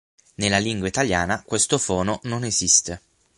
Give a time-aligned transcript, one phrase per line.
[0.37, 3.01] Nella lingua italiana questo fono non esiste.